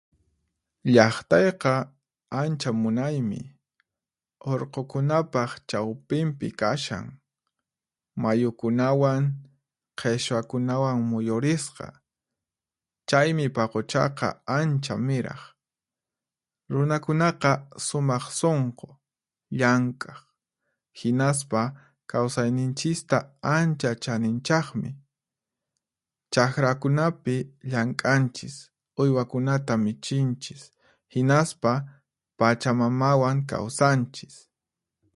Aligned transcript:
Llaqtayqa 0.95 1.73
ancha 2.41 2.71
munaymi, 2.81 3.41
urqukunapaq 4.51 5.51
chawpinpi 5.69 6.47
kashan. 6.59 7.07
Mayukunawan, 8.21 9.23
qhishwakunawan 9.99 10.99
muyurisqa, 11.09 11.87
chaymi 13.09 13.45
paquchaqa 13.55 14.27
ancha 14.59 14.95
miraq. 15.07 15.41
Runakunaqa 16.73 17.51
sumaq 17.85 18.23
sunqu, 18.39 18.87
llank'aq, 19.59 20.19
hinaspa 20.99 21.61
kawsayninchista 22.11 23.17
ancha 23.57 23.91
chaninchaqmi. 24.03 24.89
Chaqrakunapi 26.33 27.35
llank'anchis, 27.71 28.55
uywakunata 29.01 29.73
michinchis, 29.85 30.61
hinaspa 31.13 31.71
pachamamawan 32.39 33.37
kawsanchis. 33.51 34.35